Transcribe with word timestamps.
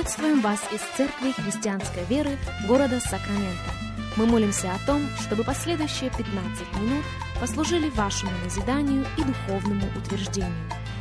Приветствуем 0.00 0.40
вас 0.40 0.60
из 0.72 0.80
Церкви 0.96 1.32
Христианской 1.32 2.02
Веры 2.06 2.38
города 2.66 2.98
Сакраменто. 3.00 3.70
Мы 4.16 4.24
молимся 4.24 4.72
о 4.72 4.86
том, 4.86 5.06
чтобы 5.20 5.44
последующие 5.44 6.08
15 6.08 6.26
минут 6.80 7.04
послужили 7.38 7.90
вашему 7.90 8.32
назиданию 8.42 9.04
и 9.18 9.22
духовному 9.22 9.84
утверждению. 9.94 10.54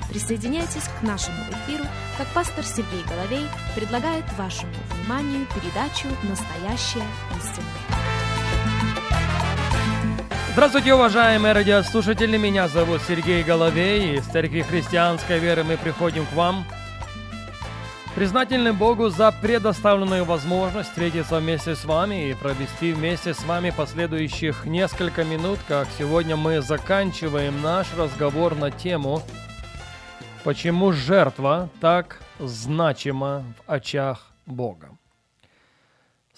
Присоединяйтесь 0.10 0.84
к 1.00 1.02
нашему 1.02 1.38
эфиру, 1.50 1.86
как 2.18 2.28
пастор 2.34 2.66
Сергей 2.66 3.02
Головей 3.08 3.46
предлагает 3.74 4.26
вашему 4.38 4.74
вниманию 4.92 5.48
передачу 5.56 6.10
«Настоящая 6.28 7.08
истина». 7.38 7.66
Здравствуйте, 10.52 10.94
уважаемые 10.94 11.54
радиослушатели! 11.54 12.36
Меня 12.36 12.68
зовут 12.68 13.00
Сергей 13.08 13.44
Головей. 13.44 14.18
Из 14.18 14.26
Церкви 14.26 14.62
Христианской 14.62 15.40
Веры 15.40 15.64
мы 15.64 15.78
приходим 15.78 16.26
к 16.26 16.34
вам– 16.34 16.66
Признательны 18.20 18.74
Богу 18.74 19.08
за 19.08 19.32
предоставленную 19.32 20.26
возможность 20.26 20.90
встретиться 20.90 21.40
вместе 21.40 21.74
с 21.74 21.86
вами 21.86 22.32
и 22.32 22.34
провести 22.34 22.92
вместе 22.92 23.34
с 23.34 23.46
вами 23.46 23.70
последующих 23.70 24.66
несколько 24.66 25.24
минут, 25.24 25.58
как 25.70 25.88
сегодня 25.98 26.36
мы 26.36 26.60
заканчиваем 26.60 27.62
наш 27.62 27.88
разговор 27.98 28.56
на 28.58 28.72
тему 28.72 29.22
«Почему 30.44 30.92
жертва 30.92 31.70
так 31.80 32.20
значима 32.40 33.46
в 33.56 33.72
очах 33.72 34.34
Бога?». 34.46 34.90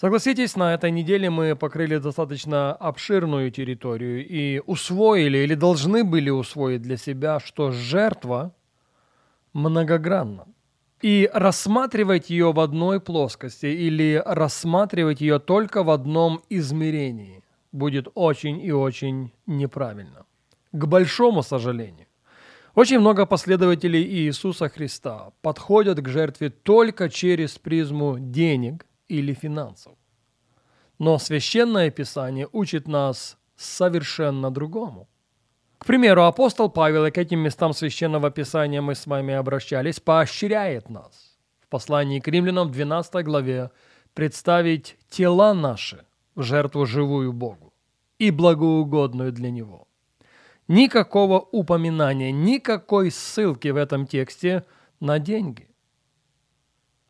Согласитесь, 0.00 0.54
на 0.54 0.74
этой 0.74 0.92
неделе 0.92 1.30
мы 1.30 1.56
покрыли 1.56 1.96
достаточно 1.96 2.74
обширную 2.74 3.50
территорию 3.50 4.24
и 4.24 4.62
усвоили 4.66 5.38
или 5.38 5.56
должны 5.56 6.04
были 6.04 6.30
усвоить 6.30 6.82
для 6.82 6.96
себя, 6.96 7.40
что 7.40 7.72
жертва 7.72 8.54
многогранна– 9.52 10.46
и 11.02 11.28
рассматривать 11.32 12.30
ее 12.30 12.52
в 12.52 12.60
одной 12.60 13.00
плоскости 13.00 13.66
или 13.66 14.22
рассматривать 14.24 15.20
ее 15.20 15.38
только 15.38 15.82
в 15.82 15.90
одном 15.90 16.40
измерении 16.48 17.42
будет 17.72 18.08
очень 18.14 18.60
и 18.64 18.72
очень 18.72 19.32
неправильно. 19.46 20.24
К 20.72 20.86
большому 20.86 21.42
сожалению. 21.42 22.06
Очень 22.74 23.00
много 23.00 23.26
последователей 23.26 24.02
Иисуса 24.02 24.68
Христа 24.68 25.32
подходят 25.42 26.00
к 26.00 26.08
жертве 26.08 26.48
только 26.48 27.10
через 27.10 27.58
призму 27.58 28.16
денег 28.18 28.86
или 29.08 29.34
финансов. 29.34 29.92
Но 30.98 31.18
Священное 31.18 31.90
Писание 31.90 32.48
учит 32.52 32.88
нас 32.88 33.36
совершенно 33.56 34.50
другому. 34.50 35.08
К 35.82 35.84
примеру, 35.84 36.26
апостол 36.26 36.70
Павел, 36.70 37.06
и 37.06 37.10
к 37.10 37.18
этим 37.18 37.40
местам 37.40 37.72
Священного 37.72 38.30
Писания 38.30 38.80
мы 38.80 38.94
с 38.94 39.04
вами 39.04 39.34
обращались, 39.34 39.98
поощряет 39.98 40.88
нас 40.88 41.36
в 41.60 41.66
послании 41.66 42.20
к 42.20 42.28
римлянам 42.28 42.70
12 42.70 43.24
главе 43.24 43.72
представить 44.14 44.96
тела 45.10 45.54
наши 45.54 46.04
в 46.36 46.42
жертву 46.44 46.86
живую 46.86 47.32
Богу 47.32 47.72
и 48.20 48.30
благоугодную 48.30 49.32
для 49.32 49.50
Него. 49.50 49.88
Никакого 50.68 51.40
упоминания, 51.40 52.30
никакой 52.30 53.10
ссылки 53.10 53.66
в 53.66 53.76
этом 53.76 54.06
тексте 54.06 54.64
на 55.00 55.18
деньги. 55.18 55.68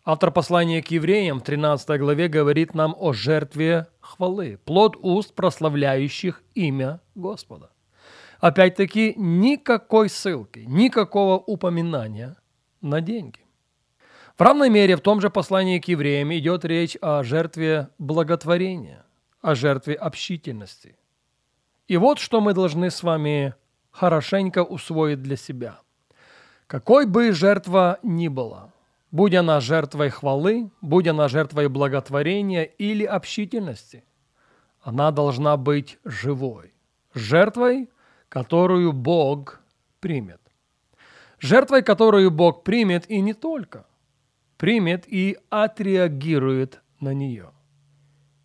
Автор 0.02 0.30
послания 0.30 0.82
к 0.82 0.90
евреям 0.90 1.40
в 1.40 1.44
13 1.44 2.00
главе 2.00 2.28
говорит 2.28 2.72
нам 2.72 2.96
о 2.98 3.12
жертве 3.12 3.88
хвалы, 4.00 4.58
плод 4.64 4.96
уст, 5.02 5.34
прославляющих 5.34 6.42
имя 6.54 7.00
Господа. 7.14 7.68
Опять-таки, 8.42 9.14
никакой 9.16 10.08
ссылки, 10.08 10.64
никакого 10.66 11.38
упоминания 11.38 12.36
на 12.80 13.00
деньги. 13.00 13.38
В 14.36 14.42
равной 14.42 14.68
мере 14.68 14.96
в 14.96 15.00
том 15.00 15.20
же 15.20 15.30
послании 15.30 15.78
к 15.78 15.86
евреям 15.86 16.34
идет 16.34 16.64
речь 16.64 16.96
о 17.00 17.22
жертве 17.22 17.90
благотворения, 17.98 19.06
о 19.42 19.54
жертве 19.54 19.94
общительности. 19.94 20.96
И 21.86 21.96
вот 21.96 22.18
что 22.18 22.40
мы 22.40 22.52
должны 22.52 22.90
с 22.90 23.04
вами 23.04 23.54
хорошенько 23.92 24.64
усвоить 24.64 25.22
для 25.22 25.36
себя. 25.36 25.78
Какой 26.66 27.06
бы 27.06 27.30
жертва 27.30 28.00
ни 28.02 28.26
была, 28.26 28.72
будь 29.12 29.36
она 29.36 29.60
жертвой 29.60 30.08
хвалы, 30.10 30.72
будь 30.80 31.06
она 31.06 31.28
жертвой 31.28 31.68
благотворения 31.68 32.64
или 32.64 33.04
общительности, 33.04 34.02
она 34.80 35.12
должна 35.12 35.56
быть 35.56 36.00
живой. 36.04 36.72
Жертвой– 37.14 37.88
которую 38.32 38.94
Бог 38.94 39.60
примет. 40.00 40.40
Жертвой, 41.38 41.82
которую 41.82 42.30
Бог 42.30 42.64
примет, 42.64 43.10
и 43.10 43.20
не 43.20 43.34
только. 43.34 43.84
Примет 44.56 45.04
и 45.06 45.36
отреагирует 45.50 46.80
на 46.98 47.12
нее. 47.12 47.50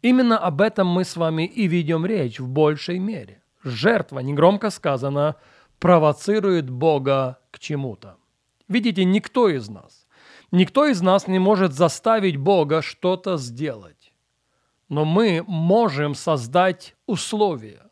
Именно 0.02 0.40
об 0.40 0.60
этом 0.60 0.88
мы 0.88 1.06
с 1.06 1.16
вами 1.16 1.44
и 1.44 1.68
ведем 1.68 2.06
речь 2.06 2.38
в 2.38 2.50
большей 2.50 3.00
мере. 3.00 3.42
Жертва, 3.64 4.20
негромко 4.20 4.72
сказано, 4.72 5.38
провоцирует 5.80 6.70
Бога 6.70 7.40
к 7.52 7.58
чему-то. 7.58 8.18
Видите, 8.68 9.06
никто 9.06 9.48
из 9.48 9.70
нас, 9.70 10.06
никто 10.52 10.86
из 10.86 11.02
нас 11.02 11.28
не 11.28 11.40
может 11.40 11.72
заставить 11.72 12.36
Бога 12.36 12.82
что-то 12.82 13.38
сделать. 13.38 14.12
Но 14.90 15.06
мы 15.06 15.46
можем 15.48 16.14
создать 16.14 16.94
условия 17.06 17.87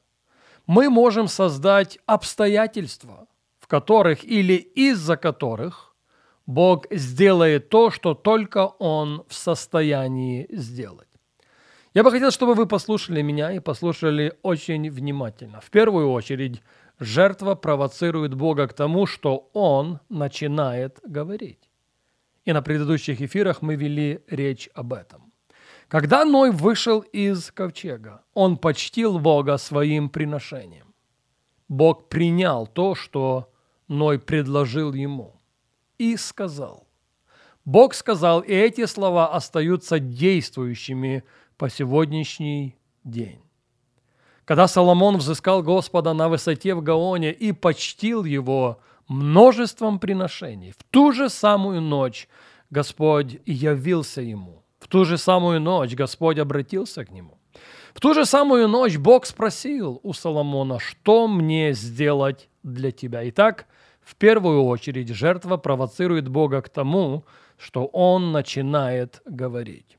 мы 0.68 0.90
можем 0.90 1.28
создать 1.28 2.00
обстоятельства, 2.06 3.28
в 3.60 3.68
которых 3.68 4.24
или 4.24 4.54
из-за 4.54 5.18
которых 5.18 5.96
Бог 6.46 6.86
сделает 6.92 7.70
то, 7.70 7.90
что 7.92 8.14
только 8.14 8.68
Он 8.80 9.24
в 9.28 9.34
состоянии 9.34 10.48
сделать. 10.50 11.08
Я 11.94 12.04
бы 12.04 12.12
хотел, 12.12 12.30
чтобы 12.30 12.56
вы 12.56 12.68
послушали 12.68 13.22
меня 13.22 13.54
и 13.54 13.60
послушали 13.60 14.34
очень 14.42 14.92
внимательно. 14.92 15.62
В 15.62 15.72
первую 15.72 16.12
очередь, 16.12 16.62
жертва 17.00 17.56
провоцирует 17.56 18.34
Бога 18.34 18.68
к 18.68 18.74
тому, 18.74 19.06
что 19.06 19.50
Он 19.54 20.00
начинает 20.10 21.00
говорить. 21.04 21.70
И 22.44 22.54
на 22.54 22.62
предыдущих 22.62 23.22
эфирах 23.22 23.62
мы 23.62 23.76
вели 23.76 24.20
речь 24.28 24.70
об 24.76 24.94
этом. 24.94 25.32
Когда 25.88 26.26
Ной 26.26 26.52
вышел 26.52 27.02
из 27.02 27.52
ковчега, 27.52 28.24
он 28.34 28.58
почтил 28.58 29.20
Бога 29.20 29.58
своим 29.58 30.10
приношением. 30.10 30.94
Бог 31.68 32.10
принял 32.10 32.66
то, 32.66 32.96
что 32.96 33.52
Ной 33.88 34.18
предложил 34.18 34.94
ему, 34.94 35.40
и 36.00 36.18
сказал. 36.18 36.88
Бог 37.66 37.94
сказал, 37.94 38.42
и 38.42 38.52
эти 38.52 38.86
слова 38.86 39.28
остаются 39.28 40.00
действующими 40.00 41.24
по 41.58 41.70
сегодняшний 41.70 42.76
день. 43.04 43.42
Когда 44.46 44.68
Соломон 44.68 45.18
взыскал 45.18 45.64
Господа 45.64 46.14
на 46.14 46.30
высоте 46.30 46.76
в 46.76 46.84
Гаоне 46.84 47.32
и 47.32 47.52
почтил 47.52 48.24
его 48.24 48.80
множеством 49.08 50.00
приношений, 50.00 50.72
в 50.72 50.84
ту 50.92 51.12
же 51.12 51.30
самую 51.30 51.82
ночь 51.82 52.28
Господь 52.72 53.40
явился 53.46 54.22
ему– 54.22 54.64
в 54.86 54.88
ту 54.88 55.04
же 55.04 55.18
самую 55.18 55.60
ночь 55.62 55.96
Господь 55.96 56.38
обратился 56.38 57.04
к 57.06 57.12
нему. 57.12 57.40
В 57.96 58.00
ту 58.00 58.14
же 58.14 58.24
самую 58.24 58.68
ночь 58.68 58.98
Бог 58.98 59.26
спросил 59.26 60.00
у 60.04 60.14
Соломона, 60.14 60.80
что 60.80 61.28
мне 61.28 61.74
сделать 61.74 62.50
для 62.62 62.92
тебя. 62.92 63.28
Итак, 63.30 63.66
в 64.00 64.16
первую 64.16 64.64
очередь 64.64 65.10
жертва 65.10 65.58
провоцирует 65.58 66.28
Бога 66.28 66.62
к 66.62 66.70
тому, 66.70 67.26
что 67.58 67.86
он 67.86 68.32
начинает 68.32 69.24
говорить. 69.26 69.98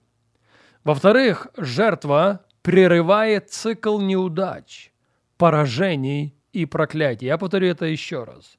Во-вторых, 0.85 1.49
жертва 1.57 2.43
прерывает 2.63 3.51
цикл 3.51 3.99
неудач, 3.99 4.93
поражений 5.37 6.37
и 6.53 6.65
проклятий. 6.65 7.27
Я 7.27 7.39
повторю 7.39 7.67
это 7.67 7.87
еще 7.87 8.23
раз. 8.23 8.57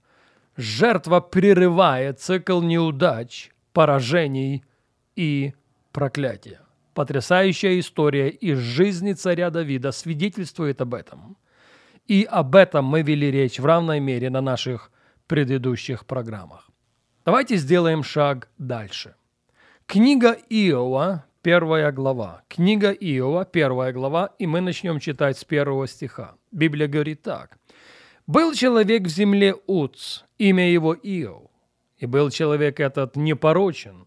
Жертва 0.57 1.21
прерывает 1.21 2.19
цикл 2.19 2.59
неудач, 2.59 3.51
поражений 3.71 4.65
и 5.15 5.53
проклятия. 5.97 6.59
Потрясающая 6.93 7.79
история 7.79 8.29
из 8.29 8.59
жизни 8.59 9.13
царя 9.13 9.49
Давида 9.49 9.91
свидетельствует 9.91 10.79
об 10.79 10.93
этом. 10.93 11.37
И 12.05 12.23
об 12.29 12.55
этом 12.55 12.85
мы 12.85 13.01
вели 13.01 13.31
речь 13.31 13.59
в 13.59 13.65
равной 13.65 13.99
мере 13.99 14.29
на 14.29 14.41
наших 14.41 14.91
предыдущих 15.25 16.05
программах. 16.05 16.69
Давайте 17.25 17.55
сделаем 17.55 18.03
шаг 18.03 18.47
дальше. 18.59 19.15
Книга 19.87 20.37
Иова, 20.49 21.25
первая 21.41 21.91
глава. 21.91 22.43
Книга 22.47 22.91
Иова, 22.91 23.43
первая 23.45 23.91
глава, 23.91 24.35
и 24.37 24.45
мы 24.45 24.61
начнем 24.61 24.99
читать 24.99 25.39
с 25.39 25.45
первого 25.45 25.87
стиха. 25.87 26.35
Библия 26.51 26.87
говорит 26.87 27.23
так. 27.23 27.57
«Был 28.27 28.53
человек 28.53 29.05
в 29.05 29.09
земле 29.09 29.55
Уц, 29.65 30.25
имя 30.37 30.71
его 30.71 30.93
Иов, 30.93 31.49
и 31.97 32.05
был 32.05 32.29
человек 32.29 32.79
этот 32.79 33.15
непорочен, 33.15 34.05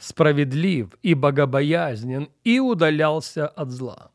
справедлив 0.00 0.88
и 1.02 1.14
богобоязнен, 1.14 2.28
и 2.42 2.58
удалялся 2.58 3.46
от 3.46 3.70
зла. 3.70 4.10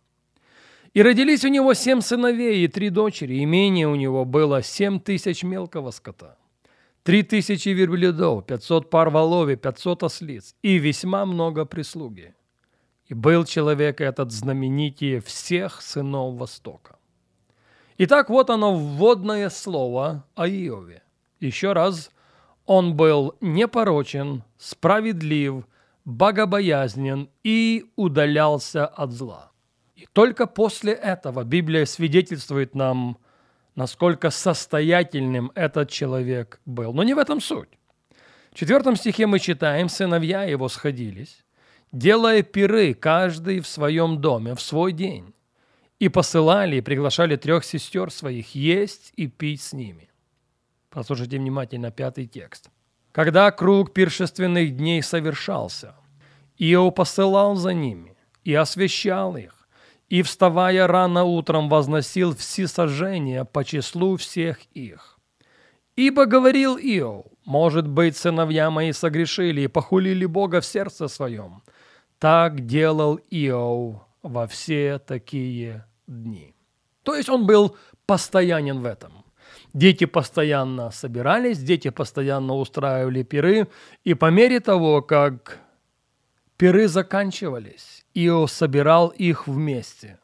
И 0.94 1.02
родились 1.02 1.46
у 1.46 1.50
него 1.50 1.74
семь 1.74 2.02
сыновей 2.02 2.66
и 2.66 2.68
три 2.68 2.90
дочери, 2.90 3.44
имение 3.44 3.88
у 3.88 3.96
него 3.96 4.26
было 4.26 4.64
семь 4.64 5.00
тысяч 5.00 5.44
мелкого 5.44 5.92
скота, 5.92 6.38
три 7.04 7.22
тысячи 7.22 7.70
верблюдов, 7.70 8.46
пятьсот 8.46 8.90
пар 8.90 9.10
волов 9.10 9.50
и 9.50 9.56
пятьсот 9.56 10.04
ослиц, 10.04 10.56
и 10.62 10.78
весьма 10.78 11.26
много 11.26 11.66
прислуги. 11.66 12.34
И 13.08 13.14
был 13.14 13.46
человек 13.46 14.02
этот 14.02 14.32
знаменитее 14.32 15.22
всех 15.22 15.82
сынов 15.82 16.36
Востока. 16.36 16.98
Итак, 18.00 18.30
вот 18.30 18.50
оно 18.50 18.76
вводное 18.76 19.50
слово 19.50 20.26
о 20.34 20.48
Иове. 20.48 21.04
Еще 21.40 21.74
раз, 21.74 22.10
он 22.66 22.96
был 22.96 23.36
непорочен, 23.42 24.44
справедлив, 24.58 25.66
богобоязнен 26.06 27.30
и 27.44 27.86
удалялся 27.96 28.86
от 28.86 29.12
зла. 29.12 29.52
И 29.96 30.08
только 30.14 30.46
после 30.46 30.94
этого 30.94 31.44
Библия 31.44 31.86
свидетельствует 31.86 32.76
нам, 32.76 33.18
насколько 33.76 34.30
состоятельным 34.30 35.52
этот 35.56 35.90
человек 35.90 36.62
был. 36.66 36.94
Но 36.94 37.04
не 37.04 37.14
в 37.14 37.18
этом 37.18 37.42
суть. 37.42 37.70
В 38.52 38.56
четвертом 38.56 38.96
стихе 38.96 39.28
мы 39.28 39.40
читаем, 39.40 39.90
сыновья 39.90 40.44
его 40.44 40.70
сходились, 40.70 41.44
делая 41.92 42.42
пиры 42.42 42.94
каждый 42.94 43.60
в 43.60 43.68
своем 43.68 44.22
доме 44.22 44.56
в 44.56 44.62
свой 44.62 44.94
день, 44.94 45.34
и 46.00 46.10
посылали 46.10 46.78
и 46.78 46.82
приглашали 46.82 47.36
трех 47.36 47.66
сестер 47.66 48.12
своих 48.12 48.54
есть 48.54 49.12
и 49.16 49.28
пить 49.28 49.62
с 49.62 49.74
ними. 49.74 50.10
Послушайте 50.90 51.38
внимательно 51.38 51.92
пятый 51.92 52.28
текст. 52.28 52.70
Когда 53.16 53.50
круг 53.52 53.94
пиршественных 53.94 54.76
дней 54.76 55.02
совершался, 55.02 55.96
Иов 56.58 56.96
посылал 56.96 57.56
за 57.56 57.74
ними 57.74 58.18
и 58.44 58.54
освещал 58.54 59.38
их, 59.38 59.70
и, 60.10 60.22
вставая 60.22 60.86
рано 60.86 61.24
утром, 61.24 61.70
возносил 61.70 62.36
всесожжения 62.36 63.46
по 63.46 63.64
числу 63.64 64.18
всех 64.18 64.60
их. 64.74 65.18
Ибо 65.96 66.26
говорил 66.26 66.78
Иов, 66.78 67.28
может 67.46 67.88
быть, 67.88 68.18
сыновья 68.18 68.70
мои 68.70 68.92
согрешили 68.92 69.62
и 69.62 69.68
похулили 69.68 70.26
Бога 70.26 70.60
в 70.60 70.66
сердце 70.66 71.08
своем. 71.08 71.64
Так 72.20 72.66
делал 72.66 73.18
Иов 73.30 74.02
во 74.24 74.46
все 74.46 75.00
такие 75.00 75.86
дни. 76.06 76.54
То 77.04 77.16
есть 77.16 77.30
он 77.30 77.46
был 77.46 77.78
постоянен 78.06 78.82
в 78.82 78.86
этом. 78.86 79.25
Дети 79.76 80.06
постоянно 80.06 80.90
собирались, 80.90 81.60
дети 81.60 81.90
постоянно 81.90 82.56
устраивали 82.56 83.24
пиры, 83.24 83.68
и 84.06 84.14
по 84.14 84.32
мере 84.32 84.62
того, 84.62 85.02
как 85.02 85.60
пиры 86.56 86.88
заканчивались, 86.88 88.06
Иов 88.14 88.50
собирал 88.52 89.10
их 89.10 89.48
вместе 89.48 90.18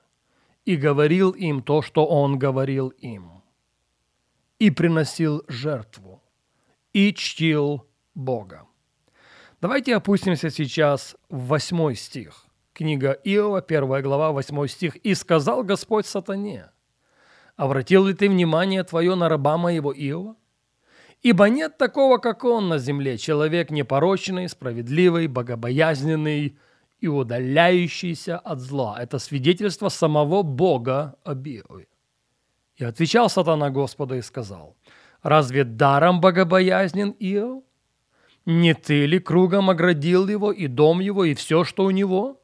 и 0.64 0.78
говорил 0.78 1.32
им 1.32 1.64
то, 1.64 1.82
что 1.82 2.06
он 2.06 2.40
говорил 2.40 2.94
им, 3.04 3.44
и 4.58 4.72
приносил 4.72 5.44
жертву, 5.50 6.24
и 6.94 7.14
чтил 7.14 7.86
Бога. 8.16 8.66
Давайте 9.60 9.98
опустимся 9.98 10.50
сейчас 10.50 11.18
в 11.28 11.48
восьмой 11.48 11.96
стих. 11.96 12.46
Книга 12.72 13.20
Иова, 13.26 13.62
первая 13.62 14.02
глава, 14.02 14.32
восьмой 14.32 14.70
стих. 14.70 14.96
«И 14.96 15.14
сказал 15.14 15.66
Господь 15.66 16.06
сатане, 16.06 16.70
обратил 17.62 18.06
ли 18.06 18.16
ты 18.16 18.28
внимание 18.28 18.84
твое 18.84 19.14
на 19.14 19.30
раба 19.30 19.56
моего 19.58 19.94
Иова? 19.94 20.36
Ибо 21.22 21.46
нет 21.46 21.78
такого, 21.78 22.18
как 22.18 22.44
он 22.44 22.70
на 22.70 22.80
земле, 22.80 23.20
человек 23.20 23.70
непорочный, 23.70 24.50
справедливый, 24.50 25.28
богобоязненный, 25.28 26.58
и 27.02 27.08
удаляющийся 27.08 28.38
от 28.38 28.60
зла. 28.60 28.98
Это 29.00 29.20
свидетельство 29.20 29.90
самого 29.90 30.42
Бога 30.42 31.16
об 31.24 31.48
Иове. 31.48 31.88
И 32.78 32.84
отвечал 32.84 33.30
сатана 33.30 33.70
Господа 33.70 34.16
и 34.16 34.22
сказал, 34.22 34.76
«Разве 35.22 35.64
даром 35.64 36.20
богобоязнен 36.20 37.16
Иов? 37.20 37.64
Не 38.46 38.74
ты 38.74 39.06
ли 39.06 39.20
кругом 39.20 39.70
оградил 39.70 40.28
его 40.28 40.52
и 40.52 40.66
дом 40.68 41.00
его, 41.00 41.26
и 41.26 41.36
все, 41.36 41.64
что 41.64 41.86
у 41.86 41.92
него? 41.92 42.41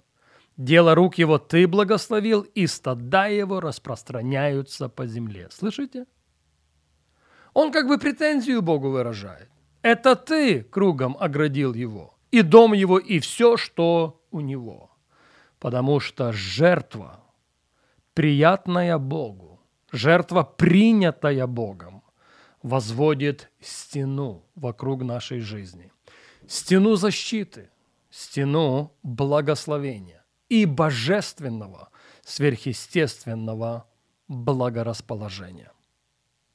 Дело 0.57 0.95
рук 0.95 1.19
его 1.19 1.37
ты 1.37 1.67
благословил, 1.67 2.41
и 2.41 2.65
стада 2.65 3.27
его 3.27 3.59
распространяются 3.59 4.89
по 4.89 5.05
земле». 5.05 5.49
Слышите? 5.51 6.05
Он 7.53 7.71
как 7.71 7.87
бы 7.87 7.99
претензию 7.99 8.61
Богу 8.61 8.89
выражает. 8.89 9.49
Это 9.83 10.15
ты 10.15 10.63
кругом 10.63 11.15
оградил 11.19 11.75
его, 11.75 12.17
и 12.31 12.41
дом 12.41 12.73
его, 12.73 12.97
и 12.97 13.19
все, 13.19 13.55
что 13.55 14.23
у 14.31 14.41
него, 14.41 14.91
потому 15.59 15.99
что 15.99 16.33
жертва, 16.33 17.23
приятная 18.13 18.97
Богу, 18.97 19.61
жертва, 19.91 20.43
принятая 20.43 21.45
Богом, 21.47 22.03
возводит 22.63 23.51
стену 23.61 24.43
вокруг 24.55 25.03
нашей 25.03 25.39
жизни, 25.39 25.91
стену 26.47 26.95
защиты, 26.95 27.69
стену 28.09 28.93
благословения 29.03 30.17
и 30.49 30.65
божественного, 30.65 31.89
сверхъестественного 32.23 33.85
благорасположения. 34.27 35.71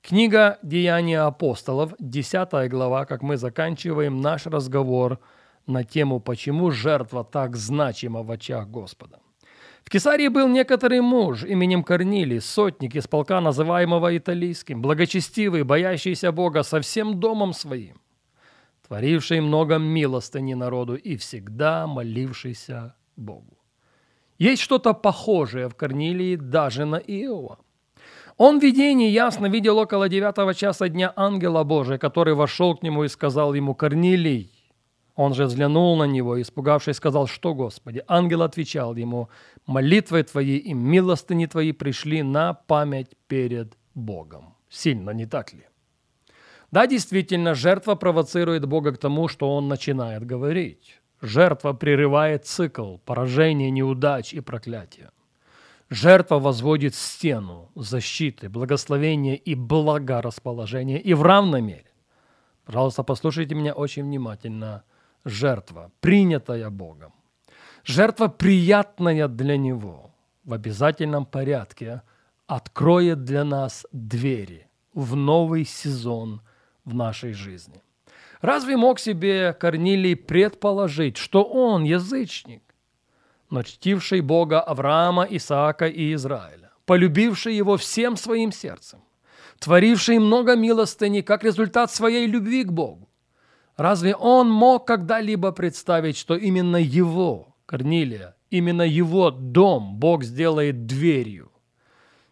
Книга 0.03 0.59
«Деяния 0.63 1.21
апостолов», 1.21 1.95
10 1.99 2.69
глава, 2.71 3.07
как 3.07 3.23
мы 3.23 3.37
заканчиваем 3.37 4.21
наш 4.21 4.47
разговор– 4.47 5.19
на 5.67 5.85
тему 5.85 6.21
«Почему 6.21 6.71
жертва 6.71 7.25
так 7.25 7.57
значима 7.57 8.23
в 8.23 8.31
очах 8.31 8.69
Господа?». 8.69 9.19
В 9.85 9.91
Кесарии 9.91 10.29
был 10.29 10.49
некоторый 10.49 11.01
муж 11.01 11.45
именем 11.45 11.83
Корнилий, 11.83 12.41
сотник 12.41 12.95
из 12.95 13.09
полка, 13.09 13.41
называемого 13.41 14.17
Италийским, 14.17 14.81
благочестивый, 14.81 15.65
боящийся 15.65 16.31
Бога 16.31 16.63
со 16.63 16.81
всем 16.81 17.19
домом 17.19 17.53
своим, 17.53 18.01
творивший 18.87 19.41
много 19.41 19.79
милостыни 19.79 20.55
народу 20.55 20.95
и 20.95 21.17
всегда 21.17 21.87
молившийся 21.87 22.95
Богу. 23.17 23.59
Есть 24.43 24.63
что-то 24.63 24.93
похожее 24.93 25.69
в 25.69 25.77
Корнилии 25.77 26.35
даже 26.35 26.85
на 26.85 26.97
Иова. 26.97 27.61
Он 28.37 28.59
в 28.59 28.63
видении 28.65 29.09
ясно 29.09 29.47
видел 29.47 29.79
около 29.79 30.09
девятого 30.09 30.53
часа 30.53 30.89
дня 30.89 31.13
ангела 31.15 31.63
Божия, 31.63 31.97
который 31.97 32.35
вошел 32.35 32.77
к 32.77 32.83
нему 32.83 33.05
и 33.05 33.09
сказал 33.09 33.55
ему, 33.55 33.77
«Корнилий, 33.77 34.51
он 35.15 35.35
же 35.35 35.45
взглянул 35.45 35.97
на 35.97 36.09
него, 36.09 36.43
испугавшись, 36.43 36.97
сказал, 36.97 37.29
что, 37.29 37.55
Господи? 37.55 38.03
Ангел 38.09 38.43
отвечал 38.43 38.97
ему, 38.97 39.29
молитвы 39.67 40.25
твои 40.25 40.57
и 40.57 40.75
милостыни 40.75 41.47
твои 41.47 41.71
пришли 41.71 42.25
на 42.25 42.55
память 42.55 43.17
перед 43.29 43.77
Богом. 43.95 44.57
Сильно, 44.69 45.11
не 45.11 45.27
так 45.27 45.53
ли? 45.53 45.69
Да, 46.73 46.89
действительно, 46.89 47.55
жертва 47.55 47.95
провоцирует 47.95 48.67
Бога 48.67 48.91
к 48.91 48.99
тому, 48.99 49.29
что 49.29 49.55
он 49.55 49.69
начинает 49.69 50.27
говорить. 50.27 51.02
Жертва 51.23 51.73
прерывает 51.73 52.45
цикл 52.45 52.99
поражения, 52.99 53.71
неудач 53.71 54.35
и 54.35 54.41
проклятия. 54.41 55.11
Жертва 55.89 56.39
возводит 56.39 56.95
стену 56.95 57.71
защиты, 57.75 58.49
благословения 58.49 59.37
и 59.37 59.55
благорасположения 59.55 60.99
и 60.99 61.15
в 61.15 61.23
равной 61.23 61.63
мере. 61.63 61.91
Пожалуйста, 62.65 63.03
послушайте 63.03 63.55
меня 63.55 63.73
очень 63.73 64.05
внимательно– 64.05 64.83
жертва, 65.25 65.91
принятая 66.01 66.71
Богом, 66.71 67.13
жертва, 67.85 68.29
приятная 68.29 69.29
для 69.29 69.57
Него, 69.57 70.11
в 70.45 70.53
обязательном 70.53 71.27
порядке 71.27 72.03
откроет 72.47 73.25
для 73.25 73.45
нас 73.45 73.87
двери 73.93 74.69
в 74.95 75.15
новый 75.17 75.65
сезон 75.65 76.41
в 76.85 76.95
нашей 76.95 77.33
жизни. 77.33 77.81
Разве 78.43 78.77
мог 78.77 79.01
себе 79.01 79.55
Корнилий 79.55 80.15
предположить, 80.15 81.17
что 81.17 81.43
он 81.43 81.85
язычник, 81.85 82.63
но 83.49 83.63
чтивший 83.63 84.21
Бога 84.21 84.61
Авраама, 84.61 85.27
Исаака 85.31 85.87
и 85.87 86.13
Израиля, 86.13 86.71
полюбивший 86.85 87.55
его 87.55 87.79
всем 87.79 88.17
своим 88.17 88.53
сердцем, 88.53 89.01
творивший 89.59 90.19
много 90.19 90.57
милостыни 90.57 91.23
как 91.23 91.45
результат 91.45 91.91
своей 91.91 92.27
любви 92.27 92.65
к 92.65 92.73
Богу, 92.73 93.09
Разве 93.77 94.15
он 94.15 94.51
мог 94.51 94.87
когда-либо 94.87 95.51
представить, 95.53 96.17
что 96.17 96.37
именно 96.37 96.77
его, 96.77 97.57
Корнилия, 97.67 98.37
именно 98.51 98.83
его 98.83 99.31
дом 99.31 99.97
Бог 99.97 100.25
сделает 100.25 100.87
дверью, 100.87 101.51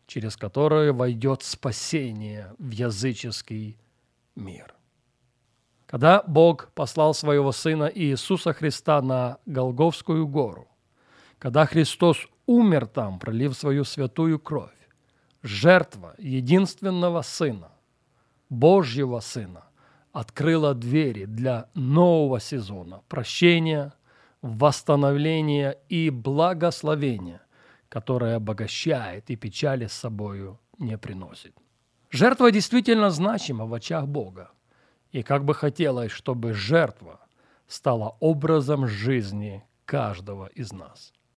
через 0.06 0.36
которую 0.36 0.94
войдет 0.94 1.42
спасение 1.42 2.54
в 2.58 2.70
языческий 2.70 3.78
мир? 4.36 4.74
Когда 5.90 6.23
Бог 6.25 6.68
послал 6.76 7.14
своего 7.14 7.50
Сына 7.50 7.90
Иисуса 7.92 8.52
Христа 8.52 9.02
на 9.02 9.38
Голговскую 9.44 10.25
гору, 10.28 10.68
когда 11.40 11.66
Христос 11.66 12.28
умер 12.47 12.87
там, 12.87 13.18
пролив 13.18 13.56
свою 13.56 13.82
святую 13.82 14.38
кровь, 14.38 14.88
жертва 15.42 16.14
единственного 16.16 17.23
Сына, 17.23 17.73
Божьего 18.49 19.18
Сына, 19.18 19.64
открыла 20.12 20.75
двери 20.75 21.25
для 21.25 21.68
нового 21.75 22.38
сезона 22.38 23.02
прощения, 23.09 23.92
восстановления 24.42 25.76
и 25.88 26.11
благословения, 26.11 27.42
которое 27.88 28.37
обогащает 28.37 29.28
и 29.28 29.35
печали 29.35 29.88
с 29.88 29.92
собою 29.94 30.61
не 30.78 30.97
приносит. 30.97 31.56
Жертва 32.11 32.52
действительно 32.52 33.11
значима 33.11 33.66
в 33.66 33.75
очах 33.75 34.06
Бога. 34.06 34.52
И 35.12 35.22
как 35.22 35.44
бы 35.44 35.54
хотелось, 35.54 36.12
чтобы 36.12 36.52
жертва 36.52 37.20
стала 37.66 38.16
образом 38.20 38.86
жизни 38.86 39.64
каждого 39.84 40.46
из 40.46 40.72
нас. 40.72 41.12